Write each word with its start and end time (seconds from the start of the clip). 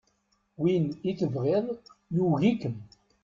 Win 0.59 0.85
i 1.09 1.11
tebɣiḍ 1.19 1.65
yugi-kem. 2.15 2.77